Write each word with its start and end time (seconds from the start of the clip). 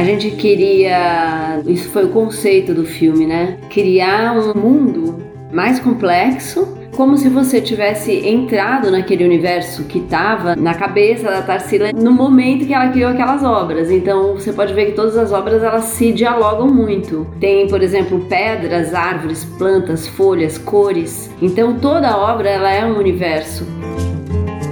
A 0.00 0.02
gente 0.02 0.30
queria, 0.30 1.60
isso 1.66 1.90
foi 1.90 2.06
o 2.06 2.08
conceito 2.08 2.72
do 2.72 2.86
filme, 2.86 3.26
né? 3.26 3.58
Criar 3.68 4.32
um 4.32 4.58
mundo 4.58 5.22
mais 5.52 5.78
complexo 5.78 6.66
como 6.96 7.18
se 7.18 7.28
você 7.28 7.60
tivesse 7.60 8.10
entrado 8.26 8.90
naquele 8.90 9.26
universo 9.26 9.84
que 9.84 9.98
estava 9.98 10.56
na 10.56 10.72
cabeça 10.72 11.24
da 11.24 11.42
Tarsila 11.42 11.92
no 11.92 12.12
momento 12.12 12.66
que 12.66 12.72
ela 12.72 12.88
criou 12.88 13.10
aquelas 13.10 13.42
obras. 13.42 13.90
Então 13.90 14.32
você 14.32 14.54
pode 14.54 14.72
ver 14.72 14.86
que 14.86 14.92
todas 14.92 15.18
as 15.18 15.32
obras 15.32 15.62
elas 15.62 15.84
se 15.84 16.12
dialogam 16.12 16.68
muito. 16.68 17.26
Tem, 17.38 17.68
por 17.68 17.82
exemplo, 17.82 18.20
pedras, 18.20 18.94
árvores, 18.94 19.44
plantas, 19.58 20.06
folhas, 20.08 20.56
cores. 20.56 21.30
Então 21.42 21.78
toda 21.78 22.16
obra 22.16 22.48
ela 22.48 22.72
é 22.72 22.86
um 22.86 22.96
universo. 22.96 23.66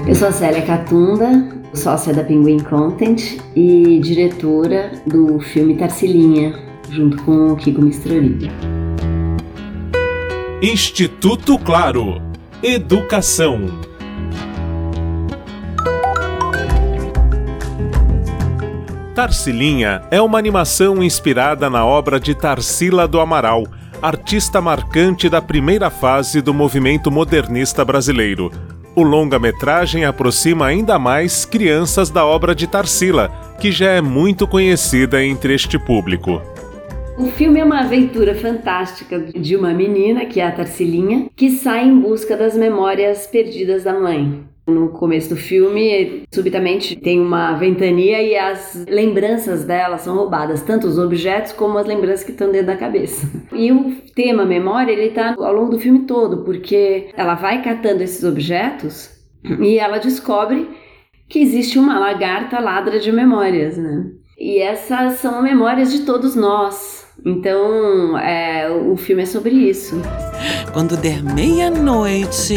Eu 0.07 0.15
sou 0.15 0.29
a 0.29 0.33
Célia 0.33 0.63
Catunda, 0.63 1.58
sócia 1.75 2.12
da 2.12 2.25
Penguin 2.25 2.61
Content 2.61 3.39
e 3.55 4.01
diretora 4.01 4.93
do 5.06 5.38
filme 5.41 5.77
Tarsilinha, 5.77 6.55
junto 6.91 7.23
com 7.24 7.52
o 7.52 7.56
Kiko 7.56 7.83
Mistrolini. 7.83 8.51
Instituto 10.62 11.59
Claro. 11.59 12.20
Educação. 12.62 13.66
Tarsilinha 19.15 20.02
é 20.10 20.21
uma 20.21 20.38
animação 20.38 21.02
inspirada 21.02 21.69
na 21.69 21.85
obra 21.85 22.21
de 22.21 22.35
Tarsila 22.35 23.07
do 23.07 23.21
Amaral, 23.21 23.66
artista 24.01 24.60
marcante 24.60 25.29
da 25.29 25.43
primeira 25.43 25.91
fase 25.91 26.41
do 26.41 26.55
movimento 26.55 27.10
modernista 27.10 27.85
brasileiro. 27.85 28.51
O 28.98 29.02
longa-metragem 29.05 30.05
aproxima 30.05 30.66
ainda 30.66 30.98
mais 30.98 31.45
crianças 31.45 32.11
da 32.11 32.27
obra 32.27 32.52
de 32.52 32.66
Tarsila, 32.66 33.29
que 33.61 33.71
já 33.71 33.93
é 33.93 34.01
muito 34.01 34.45
conhecida 34.45 35.24
entre 35.24 35.54
este 35.54 35.79
público. 35.79 36.43
O 37.16 37.26
filme 37.26 37.60
é 37.60 37.65
uma 37.65 37.82
aventura 37.82 38.35
fantástica 38.35 39.21
de 39.21 39.54
uma 39.54 39.73
menina, 39.73 40.26
que 40.26 40.41
é 40.41 40.46
a 40.49 40.51
Tarsilinha, 40.51 41.30
que 41.37 41.49
sai 41.49 41.87
em 41.87 42.01
busca 42.01 42.37
das 42.37 42.57
memórias 42.57 43.24
perdidas 43.24 43.85
da 43.85 43.96
mãe. 43.96 44.43
No 44.69 44.91
começo 44.91 45.30
do 45.30 45.37
filme, 45.37 46.24
subitamente 46.30 46.95
tem 46.95 47.19
uma 47.19 47.55
ventania 47.55 48.23
e 48.23 48.37
as 48.37 48.85
lembranças 48.87 49.65
dela 49.65 49.97
são 49.97 50.15
roubadas, 50.15 50.60
tanto 50.60 50.87
os 50.87 50.99
objetos 50.99 51.52
como 51.52 51.79
as 51.79 51.87
lembranças 51.87 52.23
que 52.23 52.33
estão 52.33 52.52
dentro 52.52 52.66
da 52.66 52.77
cabeça. 52.77 53.27
E 53.51 53.73
o 53.73 53.97
tema 54.15 54.45
memória, 54.45 54.93
ele 54.93 55.09
tá 55.09 55.35
ao 55.38 55.55
longo 55.55 55.71
do 55.71 55.80
filme 55.80 56.01
todo, 56.01 56.45
porque 56.45 57.09
ela 57.16 57.35
vai 57.35 57.63
catando 57.63 58.02
esses 58.02 58.23
objetos 58.23 59.10
e 59.59 59.79
ela 59.79 59.97
descobre 59.97 60.69
que 61.29 61.38
existe 61.38 61.79
uma 61.79 61.99
lagarta 61.99 62.60
ladra 62.60 63.01
de 63.01 63.10
memórias, 63.10 63.79
né? 63.79 64.05
E 64.38 64.59
essas 64.59 65.15
são 65.15 65.43
memórias 65.43 65.91
de 65.91 66.00
todos 66.00 66.37
nós. 66.37 67.06
Então, 67.25 68.16
é, 68.19 68.71
o 68.71 68.97
filme 68.97 69.22
é 69.22 69.27
sobre 69.27 69.50
isso. 69.50 70.00
Quando 70.72 70.97
der 70.97 71.22
meia-noite, 71.22 72.55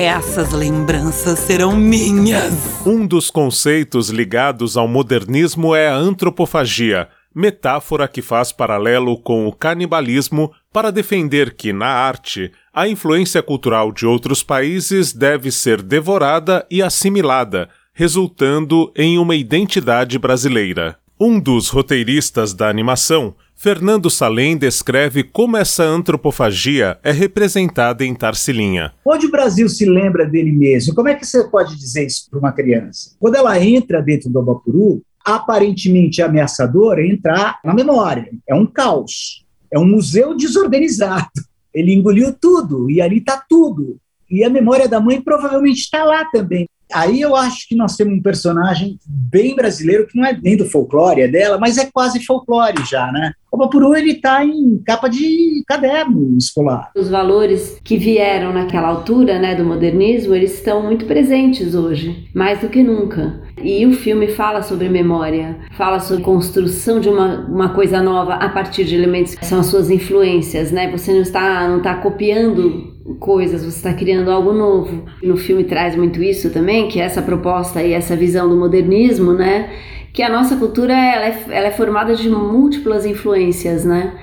essas 0.00 0.50
lembranças 0.52 1.38
serão 1.40 1.76
minhas. 1.76 2.54
Um 2.86 3.06
dos 3.06 3.30
conceitos 3.30 4.08
ligados 4.08 4.74
ao 4.78 4.88
modernismo 4.88 5.74
é 5.74 5.88
a 5.88 5.94
antropofagia, 5.94 7.06
metáfora 7.34 8.08
que 8.08 8.22
faz 8.22 8.50
paralelo 8.50 9.18
com 9.20 9.46
o 9.46 9.52
canibalismo 9.52 10.50
para 10.72 10.90
defender 10.90 11.54
que, 11.54 11.70
na 11.70 11.88
arte, 11.88 12.50
a 12.72 12.88
influência 12.88 13.42
cultural 13.42 13.92
de 13.92 14.06
outros 14.06 14.42
países 14.42 15.12
deve 15.12 15.50
ser 15.52 15.82
devorada 15.82 16.66
e 16.70 16.80
assimilada, 16.80 17.68
resultando 17.92 18.90
em 18.96 19.18
uma 19.18 19.36
identidade 19.36 20.18
brasileira. 20.18 20.96
Um 21.20 21.38
dos 21.38 21.68
roteiristas 21.68 22.54
da 22.54 22.70
animação, 22.70 23.34
Fernando 23.62 24.08
Salem 24.08 24.56
descreve 24.56 25.22
como 25.22 25.54
essa 25.54 25.84
antropofagia 25.84 26.98
é 27.04 27.12
representada 27.12 28.02
em 28.02 28.14
Tarsilinha. 28.14 28.94
Onde 29.04 29.26
o 29.26 29.30
Brasil 29.30 29.68
se 29.68 29.84
lembra 29.84 30.24
dele 30.24 30.50
mesmo? 30.50 30.94
Como 30.94 31.10
é 31.10 31.14
que 31.14 31.26
você 31.26 31.44
pode 31.44 31.76
dizer 31.76 32.06
isso 32.06 32.30
para 32.30 32.38
uma 32.38 32.52
criança? 32.52 33.14
Quando 33.20 33.34
ela 33.34 33.62
entra 33.62 34.00
dentro 34.00 34.30
do 34.30 34.38
Abapuru, 34.38 35.02
aparentemente 35.22 36.22
ameaçador 36.22 36.98
é 37.00 37.06
entrar 37.06 37.60
na 37.62 37.74
memória. 37.74 38.30
É 38.48 38.54
um 38.54 38.64
caos. 38.64 39.44
É 39.70 39.78
um 39.78 39.84
museu 39.84 40.34
desorganizado. 40.34 41.28
Ele 41.74 41.92
engoliu 41.92 42.32
tudo 42.32 42.90
e 42.90 43.02
ali 43.02 43.18
está 43.18 43.44
tudo. 43.46 43.98
E 44.30 44.42
a 44.42 44.48
memória 44.48 44.88
da 44.88 45.00
mãe 45.00 45.20
provavelmente 45.20 45.80
está 45.80 46.02
lá 46.02 46.24
também. 46.24 46.66
Aí 46.92 47.20
eu 47.20 47.36
acho 47.36 47.68
que 47.68 47.76
nós 47.76 47.96
temos 47.96 48.14
um 48.14 48.22
personagem 48.22 48.98
bem 49.06 49.54
brasileiro, 49.54 50.06
que 50.06 50.18
não 50.18 50.26
é 50.26 50.38
nem 50.40 50.56
do 50.56 50.66
folclore, 50.66 51.22
é 51.22 51.28
dela, 51.28 51.58
mas 51.58 51.78
é 51.78 51.88
quase 51.92 52.24
folclore 52.24 52.84
já, 52.88 53.10
né? 53.12 53.32
O 53.52 53.56
Bapuru, 53.56 53.96
ele 53.96 54.12
está 54.12 54.44
em 54.44 54.78
capa 54.86 55.08
de 55.08 55.64
caderno 55.66 56.36
escolar. 56.38 56.92
Os 56.94 57.08
valores 57.08 57.80
que 57.82 57.96
vieram 57.96 58.52
naquela 58.52 58.86
altura, 58.86 59.40
né, 59.40 59.56
do 59.56 59.64
modernismo, 59.64 60.34
eles 60.34 60.54
estão 60.54 60.84
muito 60.84 61.04
presentes 61.04 61.74
hoje, 61.74 62.28
mais 62.32 62.60
do 62.60 62.68
que 62.68 62.80
nunca. 62.80 63.42
E 63.60 63.84
o 63.84 63.92
filme 63.92 64.28
fala 64.28 64.62
sobre 64.62 64.88
memória, 64.88 65.58
fala 65.76 65.98
sobre 65.98 66.22
construção 66.22 67.00
de 67.00 67.08
uma, 67.08 67.40
uma 67.48 67.68
coisa 67.70 68.00
nova 68.00 68.34
a 68.34 68.48
partir 68.48 68.84
de 68.84 68.94
elementos 68.94 69.34
que 69.34 69.44
são 69.44 69.58
as 69.58 69.66
suas 69.66 69.90
influências, 69.90 70.70
né? 70.70 70.88
Você 70.92 71.12
não 71.12 71.22
está, 71.22 71.68
não 71.68 71.78
está 71.78 71.96
copiando 71.96 73.00
coisas, 73.18 73.64
você 73.64 73.76
está 73.76 73.92
criando 73.92 74.30
algo 74.30 74.52
novo. 74.52 75.04
No 75.22 75.36
filme 75.36 75.64
traz 75.64 75.96
muito 75.96 76.22
isso 76.22 76.50
também, 76.50 76.79
que 76.88 77.00
é 77.00 77.04
essa 77.04 77.22
proposta 77.22 77.82
e 77.82 77.92
essa 77.92 78.16
visão 78.16 78.48
do 78.48 78.56
modernismo, 78.56 79.32
né? 79.32 79.70
Que 80.12 80.22
a 80.22 80.28
nossa 80.28 80.56
cultura 80.56 80.92
ela 80.92 81.26
é, 81.26 81.44
ela 81.50 81.66
é 81.68 81.70
formada 81.70 82.14
de 82.14 82.28
múltiplas 82.28 83.06
influências, 83.06 83.84
né? 83.84 84.14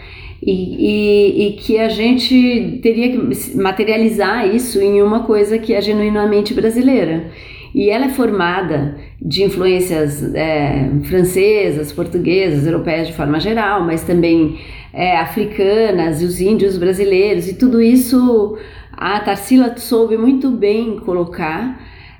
E, 0.41 0.51
e, 0.51 1.47
e, 1.47 1.53
que 1.53 1.79
a 1.79 1.90
gente 1.90 2.79
teria 2.84 3.09
que 3.09 3.57
materializar 3.57 4.47
isso 4.47 4.79
em 4.79 5.01
uma 5.01 5.22
coisa 5.23 5.57
que 5.57 5.73
é 5.73 5.81
genuinamente 5.81 6.53
brasileira. 6.53 7.31
E 7.73 7.90
ela 7.90 8.06
é 8.06 8.09
formada 8.09 8.97
de 9.22 9.44
influências 9.44 10.24
é, 10.35 10.89
francesas, 11.03 11.91
portuguesas, 11.91 12.66
europeias 12.68 13.07
de 13.07 13.13
forma 13.13 13.39
geral, 13.39 13.84
mas 13.84 14.03
também 14.03 14.59
é, 14.94 15.18
africanas 15.18 16.22
e 16.22 16.25
os 16.25 16.39
índios 16.39 16.78
brasileiros, 16.78 17.47
e 17.47 17.56
tudo 17.56 17.81
isso 17.81 18.57
a 18.91 19.19
Tarsila 19.19 19.78
soube 19.78 20.18
muito 20.18 20.50
bem 20.50 20.97
colocar. 20.97 21.79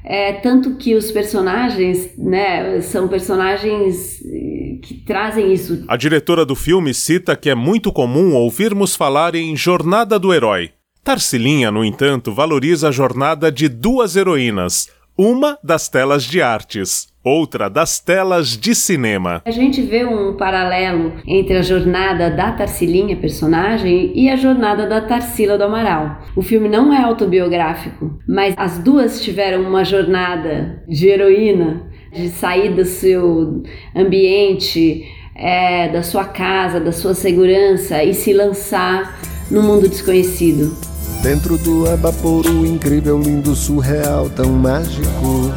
É, 0.10 0.32
tanto 0.34 0.76
que 0.76 0.96
os 0.96 1.12
personagens, 1.12 2.18
né, 2.18 2.80
são 2.80 3.10
personagens 3.10 4.22
eh, 4.24 4.80
que 4.82 5.04
trazem 5.06 5.52
isso. 5.52 5.84
A 5.86 5.98
diretora 5.98 6.46
do 6.46 6.56
filme 6.56 6.94
cita 6.94 7.36
que 7.36 7.50
é 7.50 7.56
muito 7.56 7.92
comum 7.92 8.34
ouvirmos 8.34 8.96
falar 8.96 9.36
em 9.36 9.54
jornada 9.58 10.18
do 10.18 10.34
herói. 10.34 10.72
Tarsilinha, 11.04 11.70
no 11.72 11.84
entanto, 11.84 12.34
valoriza 12.34 12.88
a 12.88 12.92
jornada 12.92 13.52
de 13.52 13.68
duas 13.68 14.16
heroínas, 14.16 14.90
uma 15.18 15.60
das 15.62 15.90
telas 15.90 16.24
de 16.24 16.42
artes, 16.42 17.10
outra 17.28 17.70
das 17.70 18.00
telas 18.00 18.58
de 18.58 18.74
cinema. 18.74 19.42
A 19.46 19.52
gente 19.52 19.82
vê 19.82 20.06
um 20.06 20.36
paralelo 20.36 21.14
entre 21.28 21.58
a 21.58 21.62
jornada 21.62 22.30
da 22.30 22.52
Tarsilinha, 22.52 23.16
personagem, 23.18 24.12
e 24.16 24.30
a 24.30 24.36
jornada 24.36 24.88
da 24.88 25.02
Tarsila 25.02 25.58
do 25.58 25.66
Amaral. 25.66 26.22
O 26.36 26.42
filme 26.42 26.70
não 26.70 26.94
é 26.94 27.04
autobiográfico, 27.04 28.18
mas 28.28 28.54
as 28.58 28.80
duas 28.80 29.22
tiveram 29.22 29.64
uma 29.64 29.84
jornada 29.84 30.84
de 30.88 31.08
heroína, 31.08 31.90
de 32.14 32.30
sair 32.30 32.74
do 32.74 32.86
seu 32.86 33.64
ambiente, 33.96 35.06
é, 35.36 35.90
da 35.90 36.02
sua 36.02 36.26
casa, 36.26 36.80
da 36.80 36.92
sua 36.92 37.14
segurança 37.14 38.04
e 38.04 38.14
se 38.14 38.34
lançar 38.34 39.20
no 39.52 39.62
mundo 39.62 39.88
desconhecido. 39.88 40.76
Dentro 41.22 41.58
do 41.58 41.90
Abapuru, 41.90 42.66
incrível, 42.66 43.20
lindo, 43.20 43.56
surreal, 43.56 44.30
tão 44.30 44.52
mágico. 44.52 45.52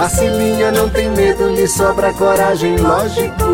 A 0.00 0.08
Cilinha 0.08 0.72
não 0.72 0.88
tem 0.88 1.10
medo, 1.10 1.50
lhe 1.50 1.68
sobra 1.68 2.10
coragem, 2.14 2.74
lógico. 2.78 3.44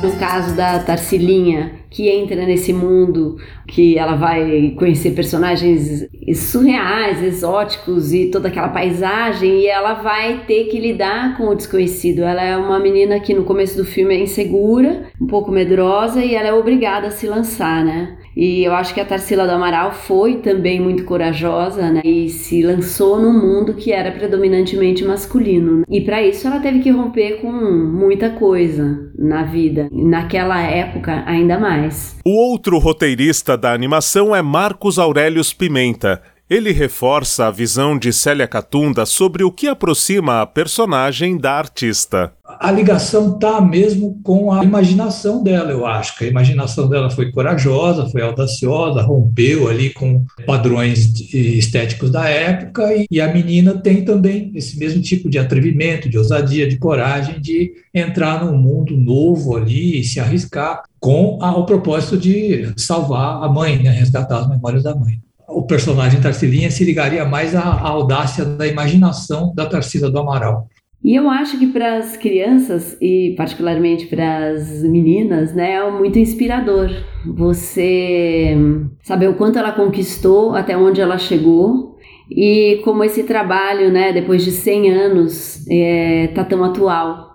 No 0.00 0.12
caso 0.12 0.54
da 0.54 0.78
Tarsilinha, 0.78 1.72
que 1.90 2.08
entra 2.08 2.46
nesse 2.46 2.72
mundo, 2.72 3.36
que 3.66 3.98
ela 3.98 4.14
vai 4.14 4.74
conhecer 4.78 5.10
personagens 5.10 6.08
surreais, 6.34 7.22
exóticos 7.22 8.12
e 8.12 8.30
toda 8.30 8.48
aquela 8.48 8.68
paisagem, 8.68 9.60
e 9.60 9.66
ela 9.66 9.94
vai 9.94 10.44
ter 10.46 10.64
que 10.64 10.78
lidar 10.78 11.36
com 11.36 11.48
o 11.48 11.54
desconhecido. 11.54 12.22
Ela 12.22 12.42
é 12.42 12.56
uma 12.56 12.78
menina 12.78 13.18
que 13.18 13.34
no 13.34 13.44
começo 13.44 13.76
do 13.76 13.84
filme 13.84 14.14
é 14.14 14.20
insegura, 14.20 15.06
um 15.20 15.26
pouco 15.26 15.50
medrosa, 15.50 16.24
e 16.24 16.34
ela 16.34 16.48
é 16.48 16.52
obrigada 16.52 17.08
a 17.08 17.10
se 17.10 17.26
lançar, 17.26 17.84
né? 17.84 18.16
E 18.36 18.64
eu 18.64 18.72
acho 18.72 18.94
que 18.94 19.00
a 19.00 19.04
Tarsila 19.04 19.44
do 19.44 19.52
Amaral 19.52 19.92
foi 19.92 20.36
também 20.36 20.80
muito 20.80 21.04
corajosa, 21.04 21.90
né? 21.90 22.00
E 22.04 22.28
se 22.28 22.62
lançou 22.62 23.20
num 23.20 23.32
mundo 23.32 23.74
que 23.74 23.92
era 23.92 24.12
predominantemente 24.12 25.04
masculino. 25.04 25.78
Né? 25.78 25.84
E 25.88 26.00
para 26.00 26.22
isso 26.22 26.46
ela 26.46 26.60
teve 26.60 26.78
que 26.78 26.90
romper 26.90 27.40
com 27.40 27.50
muita 27.50 28.30
coisa 28.30 29.10
na 29.18 29.42
vida. 29.42 29.88
Naquela 29.92 30.60
época, 30.62 31.24
ainda 31.26 31.58
mais. 31.58 31.79
O 32.24 32.30
outro 32.30 32.78
roteirista 32.78 33.56
da 33.56 33.72
animação 33.72 34.34
é 34.34 34.42
Marcos 34.42 34.98
Aurelius 34.98 35.52
Pimenta. 35.52 36.20
Ele 36.50 36.72
reforça 36.72 37.46
a 37.46 37.50
visão 37.50 37.96
de 37.96 38.12
Célia 38.12 38.48
Catunda 38.48 39.06
sobre 39.06 39.44
o 39.44 39.52
que 39.52 39.68
aproxima 39.68 40.42
a 40.42 40.46
personagem 40.46 41.38
da 41.38 41.52
artista. 41.52 42.32
A 42.58 42.72
ligação 42.72 43.34
está 43.34 43.60
mesmo 43.60 44.20
com 44.24 44.52
a 44.52 44.64
imaginação 44.64 45.44
dela, 45.44 45.70
eu 45.70 45.86
acho. 45.86 46.18
Que 46.18 46.24
a 46.24 46.28
imaginação 46.28 46.88
dela 46.88 47.08
foi 47.08 47.30
corajosa, 47.30 48.08
foi 48.10 48.20
audaciosa, 48.22 49.00
rompeu 49.00 49.68
ali 49.68 49.90
com 49.90 50.24
padrões 50.44 51.20
estéticos 51.32 52.10
da 52.10 52.28
época, 52.28 52.88
e 53.08 53.20
a 53.20 53.32
menina 53.32 53.78
tem 53.78 54.04
também 54.04 54.50
esse 54.52 54.76
mesmo 54.76 55.00
tipo 55.00 55.30
de 55.30 55.38
atrevimento, 55.38 56.08
de 56.08 56.18
ousadia, 56.18 56.68
de 56.68 56.78
coragem 56.78 57.40
de 57.40 57.72
entrar 57.94 58.44
num 58.44 58.58
mundo 58.58 58.96
novo 58.96 59.56
ali 59.56 60.00
e 60.00 60.04
se 60.04 60.18
arriscar 60.18 60.82
com 61.00 61.38
a, 61.40 61.56
o 61.56 61.66
propósito 61.66 62.16
de 62.16 62.72
salvar 62.76 63.42
a 63.42 63.48
mãe, 63.48 63.82
né, 63.82 63.90
resgatar 63.90 64.38
as 64.38 64.48
memórias 64.48 64.82
da 64.82 64.94
mãe 64.94 65.18
o 65.52 65.62
personagem 65.62 66.20
Tarsilinha 66.20 66.70
se 66.70 66.84
ligaria 66.84 67.24
mais 67.24 67.54
à, 67.54 67.60
à 67.60 67.88
audácia 67.88 68.44
da 68.44 68.66
imaginação 68.66 69.52
da 69.54 69.66
Tarsila 69.66 70.10
do 70.10 70.18
Amaral. 70.18 70.68
E 71.02 71.14
eu 71.14 71.30
acho 71.30 71.58
que 71.58 71.66
para 71.66 71.96
as 71.96 72.16
crianças 72.16 72.96
e 73.00 73.34
particularmente 73.36 74.06
para 74.06 74.50
as 74.50 74.82
meninas, 74.82 75.54
né, 75.54 75.72
é 75.72 75.90
muito 75.90 76.18
inspirador. 76.18 76.90
Você 77.26 78.54
saber 79.02 79.28
o 79.28 79.34
quanto 79.34 79.58
ela 79.58 79.72
conquistou, 79.72 80.54
até 80.54 80.76
onde 80.76 81.00
ela 81.00 81.16
chegou 81.16 81.96
e 82.30 82.80
como 82.84 83.02
esse 83.02 83.22
trabalho, 83.22 83.90
né, 83.90 84.12
depois 84.12 84.44
de 84.44 84.50
100 84.50 84.90
anos, 84.90 85.66
é, 85.70 86.28
tá 86.28 86.44
tão 86.44 86.62
atual. 86.62 87.30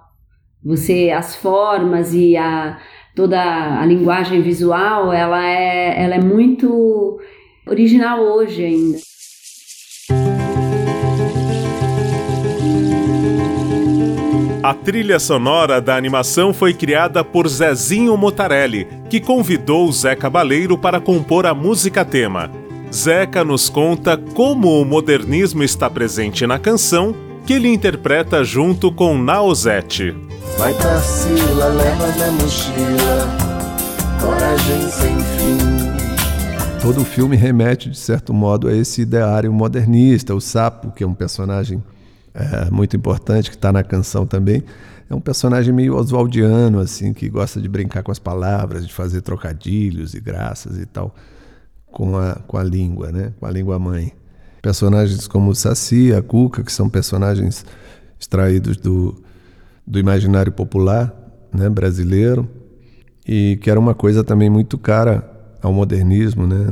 Você 0.63 1.09
as 1.09 1.35
formas 1.35 2.13
e 2.13 2.37
a 2.37 2.77
toda 3.15 3.41
a 3.79 3.85
linguagem 3.85 4.41
visual, 4.41 5.11
ela 5.13 5.43
é, 5.43 6.03
ela 6.03 6.15
é 6.15 6.21
muito 6.21 7.19
original 7.65 8.19
hoje 8.19 8.63
ainda. 8.63 8.97
A 14.61 14.73
trilha 14.73 15.19
sonora 15.19 15.79
da 15.79 15.95
animação 15.95 16.51
foi 16.51 16.73
criada 16.73 17.23
por 17.23 17.47
Zezinho 17.47 18.17
Motarelli, 18.17 18.87
que 19.09 19.19
convidou 19.19 19.91
Zé 19.91 20.15
Cabaleiro 20.15 20.75
para 20.75 20.99
compor 20.99 21.45
a 21.45 21.53
música 21.53 22.03
tema. 22.03 22.51
Zeca 22.91 23.43
nos 23.43 23.69
conta 23.69 24.17
como 24.17 24.81
o 24.81 24.85
modernismo 24.85 25.63
está 25.63 25.87
presente 25.87 26.47
na 26.47 26.57
canção, 26.57 27.15
que 27.45 27.53
ele 27.53 27.67
interpreta 27.69 28.43
junto 28.43 28.91
com 28.91 29.17
Naozete. 29.17 30.15
Vai 30.57 30.73
Tarsila, 30.73 31.67
leva 31.67 32.07
na 32.17 32.31
mochila, 32.31 33.37
coragem 34.19 34.89
sem 34.89 35.19
fim 35.19 35.85
todo 36.81 37.01
o 37.01 37.05
filme 37.05 37.35
remete, 37.35 37.89
de 37.89 37.97
certo 37.97 38.31
modo, 38.31 38.67
a 38.67 38.75
esse 38.75 39.01
ideário 39.01 39.51
modernista. 39.51 40.35
O 40.35 40.39
Sapo, 40.39 40.91
que 40.91 41.03
é 41.03 41.07
um 41.07 41.15
personagem 41.15 41.83
é, 42.31 42.69
muito 42.69 42.95
importante, 42.95 43.49
que 43.49 43.55
está 43.55 43.71
na 43.71 43.81
canção 43.81 44.27
também, 44.27 44.63
é 45.09 45.15
um 45.15 45.19
personagem 45.19 45.73
meio 45.73 45.95
oswaldiano, 45.95 46.79
assim, 46.79 47.11
que 47.11 47.27
gosta 47.27 47.59
de 47.59 47.67
brincar 47.67 48.03
com 48.03 48.11
as 48.11 48.19
palavras, 48.19 48.85
de 48.85 48.93
fazer 48.93 49.21
trocadilhos 49.21 50.13
e 50.13 50.19
graças 50.19 50.77
e 50.77 50.85
tal 50.85 51.15
com 51.95 52.17
a, 52.17 52.35
com 52.45 52.57
a 52.57 52.63
língua, 52.63 53.11
né? 53.11 53.31
com 53.39 53.45
a 53.45 53.51
língua 53.51 53.79
mãe. 53.79 54.11
Personagens 54.65 55.27
como 55.27 55.51
o 55.51 55.55
Saci, 55.55 56.11
a 56.11 56.23
Cuca, 56.23 56.63
que 56.63 56.71
são 56.71 56.89
personagens 56.89 57.63
extraídos 58.19 58.77
do, 58.77 59.23
do 59.85 59.99
imaginário 59.99 60.51
popular 60.51 61.13
né, 61.53 61.69
brasileiro, 61.69 62.49
e 63.27 63.59
que 63.61 63.69
era 63.69 63.79
uma 63.79 63.93
coisa 63.93 64.23
também 64.23 64.49
muito 64.49 64.75
cara 64.79 65.23
ao 65.61 65.71
modernismo, 65.71 66.47
né? 66.47 66.69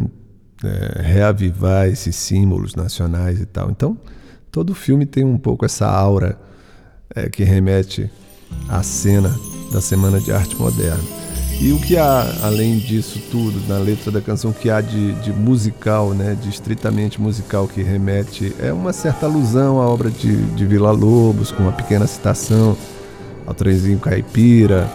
É, 0.63 1.03
reavivar 1.03 1.87
esses 1.87 2.15
símbolos 2.15 2.73
nacionais 2.73 3.39
e 3.39 3.45
tal. 3.45 3.69
Então, 3.69 3.95
todo 4.49 4.73
filme 4.73 5.05
tem 5.05 5.23
um 5.23 5.37
pouco 5.37 5.63
essa 5.63 5.87
aura 5.87 6.39
é, 7.15 7.29
que 7.29 7.43
remete 7.43 8.09
à 8.69 8.81
cena 8.81 9.29
da 9.71 9.79
Semana 9.79 10.19
de 10.19 10.31
Arte 10.31 10.55
Moderna. 10.55 11.22
E 11.63 11.71
o 11.71 11.79
que 11.79 11.95
há, 11.95 12.29
além 12.43 12.77
disso 12.77 13.21
tudo, 13.31 13.65
na 13.69 13.77
letra 13.77 14.11
da 14.11 14.19
canção, 14.19 14.51
que 14.51 14.69
há 14.69 14.81
de, 14.81 15.13
de 15.21 15.31
musical, 15.31 16.09
né, 16.09 16.35
de 16.39 16.49
estritamente 16.49 17.21
musical 17.21 17.69
que 17.69 17.81
remete, 17.81 18.53
é 18.59 18.73
uma 18.73 18.91
certa 18.91 19.27
alusão 19.27 19.79
à 19.79 19.87
obra 19.87 20.11
de, 20.11 20.35
de 20.35 20.65
Vila 20.65 20.91
Lobos, 20.91 21.53
com 21.53 21.63
uma 21.63 21.71
pequena 21.71 22.05
citação 22.05 22.75
ao 23.47 23.53
trenzinho 23.53 23.97
caipira, 23.97 24.91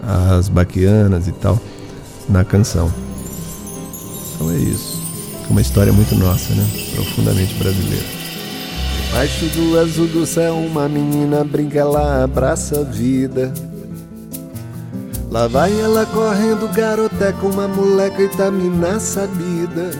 às 0.00 0.48
baquianas 0.48 1.26
e 1.26 1.32
tal, 1.32 1.60
na 2.28 2.44
canção. 2.44 2.88
Então 4.36 4.48
é 4.52 4.58
isso. 4.58 5.02
Uma 5.50 5.60
história 5.60 5.92
muito 5.92 6.14
nossa, 6.14 6.54
né? 6.54 6.64
Profundamente 6.94 7.52
brasileira. 7.54 8.06
Baixo 9.10 9.46
do 9.46 9.76
azul 9.76 10.06
do 10.06 10.24
céu, 10.24 10.54
uma 10.54 10.88
menina 10.88 11.42
brinca, 11.42 11.80
ela 11.80 12.22
abraça 12.22 12.78
a 12.78 12.84
vida. 12.84 13.52
Lá 15.32 15.48
vai 15.48 15.80
ela 15.80 16.04
correndo, 16.04 16.68
garoté 16.68 17.32
com 17.32 17.46
uma 17.46 17.66
moleca 17.66 18.22
Itamina 18.22 19.00
sabida. 19.00 19.90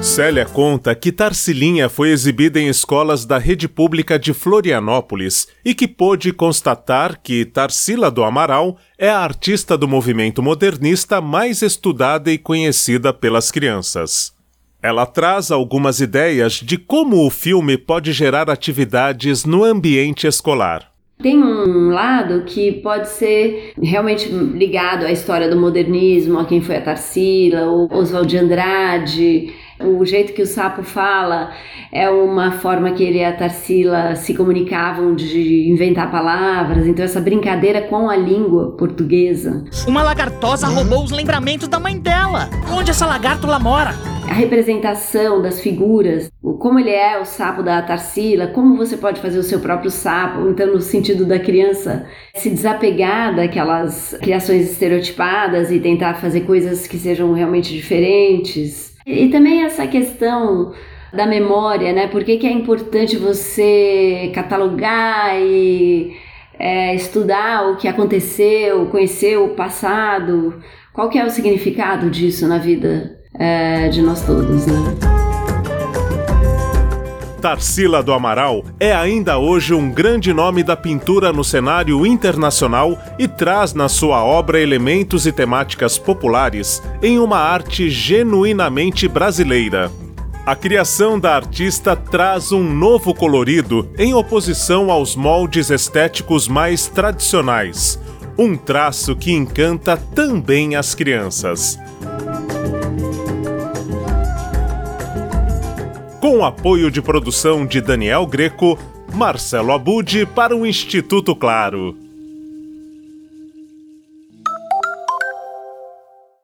Célia 0.00 0.46
conta 0.46 0.94
que 0.94 1.10
Tarsilinha 1.10 1.88
foi 1.88 2.10
exibida 2.10 2.60
em 2.60 2.68
escolas 2.68 3.26
da 3.26 3.36
rede 3.36 3.66
pública 3.66 4.16
de 4.16 4.32
Florianópolis 4.32 5.48
e 5.64 5.74
que 5.74 5.88
pôde 5.88 6.32
constatar 6.32 7.20
que 7.20 7.44
Tarsila 7.44 8.12
do 8.12 8.22
Amaral 8.22 8.78
é 8.96 9.10
a 9.10 9.18
artista 9.18 9.76
do 9.76 9.88
movimento 9.88 10.40
modernista 10.40 11.20
mais 11.20 11.62
estudada 11.62 12.30
e 12.30 12.38
conhecida 12.38 13.12
pelas 13.12 13.50
crianças. 13.50 14.32
Ela 14.80 15.04
traz 15.04 15.50
algumas 15.50 16.00
ideias 16.00 16.52
de 16.52 16.78
como 16.78 17.26
o 17.26 17.28
filme 17.28 17.76
pode 17.76 18.12
gerar 18.12 18.48
atividades 18.48 19.44
no 19.44 19.64
ambiente 19.64 20.28
escolar. 20.28 20.89
Tem 21.22 21.36
um 21.42 21.90
lado 21.90 22.44
que 22.44 22.72
pode 22.72 23.08
ser 23.08 23.72
realmente 23.82 24.28
ligado 24.28 25.04
à 25.04 25.12
história 25.12 25.50
do 25.50 25.60
modernismo, 25.60 26.38
a 26.38 26.44
quem 26.46 26.62
foi 26.62 26.76
a 26.76 26.80
Tarsila, 26.80 27.70
o 27.70 27.88
Oswald 27.92 28.28
de 28.28 28.38
Andrade, 28.38 29.52
o 29.82 30.04
jeito 30.04 30.32
que 30.32 30.42
o 30.42 30.46
sapo 30.46 30.82
fala 30.82 31.52
é 31.92 32.08
uma 32.08 32.52
forma 32.52 32.92
que 32.92 33.02
ele 33.02 33.18
e 33.18 33.24
a 33.24 33.32
Tarsila 33.32 34.14
se 34.14 34.34
comunicavam 34.34 35.14
de 35.14 35.68
inventar 35.68 36.10
palavras, 36.10 36.86
então 36.86 37.04
essa 37.04 37.20
brincadeira 37.20 37.82
com 37.82 38.08
a 38.08 38.16
língua 38.16 38.72
portuguesa. 38.76 39.64
Uma 39.86 40.02
lagartosa 40.02 40.68
roubou 40.68 41.02
os 41.02 41.10
lembramentos 41.10 41.68
da 41.68 41.80
mãe 41.80 41.98
dela. 41.98 42.48
Onde 42.72 42.90
essa 42.90 43.06
lagartula 43.06 43.58
mora? 43.58 43.94
A 44.28 44.32
representação 44.32 45.42
das 45.42 45.60
figuras, 45.60 46.30
como 46.60 46.78
ele 46.78 46.90
é 46.90 47.18
o 47.18 47.24
sapo 47.24 47.64
da 47.64 47.82
Tarsila, 47.82 48.46
como 48.46 48.76
você 48.76 48.96
pode 48.96 49.20
fazer 49.20 49.38
o 49.38 49.42
seu 49.42 49.58
próprio 49.58 49.90
sapo, 49.90 50.48
então 50.48 50.72
no 50.72 50.80
sentido 50.80 51.24
da 51.24 51.38
criança 51.38 52.06
se 52.36 52.48
desapegar 52.48 53.34
daquelas 53.34 54.16
criações 54.22 54.70
estereotipadas 54.70 55.72
e 55.72 55.80
tentar 55.80 56.14
fazer 56.14 56.42
coisas 56.42 56.86
que 56.86 56.96
sejam 56.96 57.32
realmente 57.32 57.72
diferentes. 57.72 58.89
E 59.06 59.28
também 59.28 59.62
essa 59.64 59.86
questão 59.86 60.72
da 61.12 61.26
memória, 61.26 61.92
né? 61.92 62.06
Por 62.06 62.24
que, 62.24 62.36
que 62.36 62.46
é 62.46 62.52
importante 62.52 63.16
você 63.16 64.30
catalogar 64.34 65.34
e 65.40 66.16
é, 66.58 66.94
estudar 66.94 67.70
o 67.70 67.76
que 67.76 67.88
aconteceu, 67.88 68.86
conhecer 68.86 69.38
o 69.38 69.50
passado? 69.50 70.62
Qual 70.92 71.08
que 71.08 71.18
é 71.18 71.24
o 71.24 71.30
significado 71.30 72.10
disso 72.10 72.46
na 72.46 72.58
vida 72.58 73.18
é, 73.38 73.88
de 73.88 74.02
nós 74.02 74.24
todos, 74.24 74.66
né? 74.66 75.29
Tarsila 77.40 78.02
do 78.02 78.12
Amaral 78.12 78.62
é 78.78 78.92
ainda 78.92 79.38
hoje 79.38 79.72
um 79.72 79.90
grande 79.90 80.32
nome 80.32 80.62
da 80.62 80.76
pintura 80.76 81.32
no 81.32 81.42
cenário 81.42 82.04
internacional 82.04 82.98
e 83.18 83.26
traz 83.26 83.72
na 83.72 83.88
sua 83.88 84.22
obra 84.22 84.60
elementos 84.60 85.26
e 85.26 85.32
temáticas 85.32 85.96
populares 85.96 86.82
em 87.02 87.18
uma 87.18 87.38
arte 87.38 87.88
genuinamente 87.88 89.08
brasileira. 89.08 89.90
A 90.44 90.54
criação 90.54 91.18
da 91.18 91.34
artista 91.34 91.96
traz 91.96 92.52
um 92.52 92.62
novo 92.62 93.14
colorido 93.14 93.88
em 93.96 94.12
oposição 94.12 94.90
aos 94.90 95.16
moldes 95.16 95.70
estéticos 95.70 96.46
mais 96.46 96.88
tradicionais, 96.88 97.98
um 98.36 98.54
traço 98.56 99.16
que 99.16 99.32
encanta 99.32 99.96
também 99.96 100.76
as 100.76 100.94
crianças. 100.94 101.78
Com 106.20 106.44
apoio 106.44 106.90
de 106.90 107.00
produção 107.00 107.64
de 107.64 107.80
Daniel 107.80 108.26
Greco, 108.26 108.78
Marcelo 109.14 109.72
Abude 109.72 110.26
para 110.26 110.54
o 110.54 110.66
Instituto 110.66 111.34
Claro. 111.34 112.09